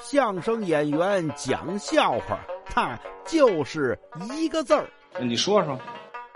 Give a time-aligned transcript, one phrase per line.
[0.00, 3.98] 相声演员讲笑话，他就是
[4.32, 4.88] 一个字儿。
[5.20, 5.78] 你说说，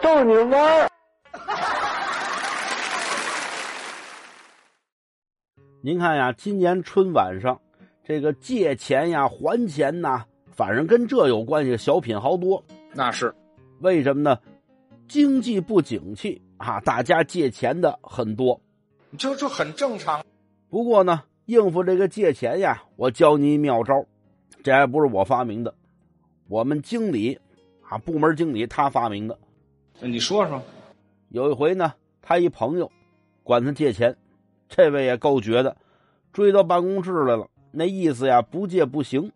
[0.01, 0.89] 逗你玩儿。
[5.83, 7.61] 您看呀，今年春晚上，
[8.05, 12.63] 这个借钱呀、还钱呐，反正跟这有关系，小品好多。
[12.93, 13.35] 那是
[13.81, 14.39] 为什么呢？
[15.09, 18.61] 经济不景气啊，大家借钱的很多。
[19.17, 20.25] 这这很正常。
[20.69, 24.05] 不过呢，应付这个借钱呀，我教你一妙招，
[24.63, 25.75] 这还不是我发明的，
[26.49, 27.39] 我们经理
[27.89, 29.39] 啊，部门经理他发明的。
[30.01, 30.61] 你说说，
[31.29, 32.91] 有一回呢，他一朋友
[33.43, 34.17] 管他借钱，
[34.69, 35.77] 这位也够绝的，
[36.33, 39.31] 追到办公室来了，那意思呀，不借不行。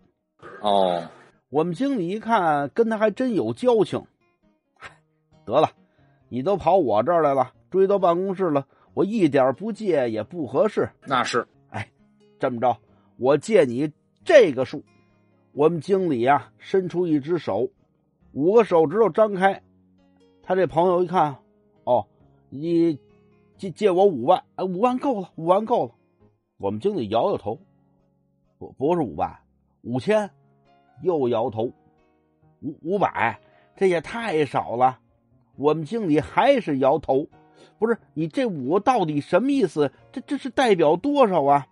[0.61, 1.09] 哦，
[1.49, 4.05] 我们经理一看，跟他还真有交情，
[5.45, 5.71] 得了，
[6.29, 10.91] 你都跑我这儿来了，追到办公室了，我一点不借也不合适。
[11.07, 11.47] 那是，
[12.41, 12.79] 这么着，
[13.19, 13.93] 我借你
[14.25, 14.83] 这个数。
[15.53, 17.69] 我们经理呀、伸出一只手，
[18.33, 19.63] 五个手指头张开。
[20.43, 21.37] 他这朋友一看，
[21.85, 22.07] 哦，
[22.49, 22.99] 你
[23.59, 25.93] 借借我五万，哎，五万够了，五万够了。
[26.57, 27.61] 我们经理摇摇头，
[28.59, 29.39] 不不是五万，
[29.83, 30.31] 五千，
[31.03, 31.73] 又摇头，
[32.63, 33.39] 五五百，
[33.77, 34.99] 这也太少了。
[35.57, 37.27] 我们经理还是摇头，
[37.79, 39.93] 不是你这五到底什么意思？
[40.13, 41.67] 这这是代表多少啊？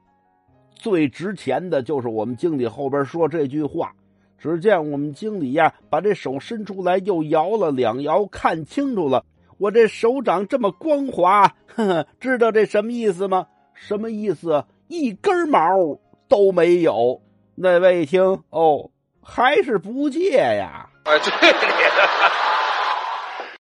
[0.78, 3.92] 最值钱的就是我们经理后边说这句话。
[4.38, 9.24] 只见我们经理呀，把这手伸出来，又摇了两摇，看清楚了，
[9.58, 13.48] 我这手掌这么光滑，呵呵，知道这什么意思吗？
[13.74, 14.64] 什么意思？
[14.86, 15.60] 一根毛
[16.28, 17.20] 都没有。
[17.56, 18.90] 那位一听，哦，
[19.20, 20.88] 还是不借呀？
[21.02, 22.58] 哎，对你的。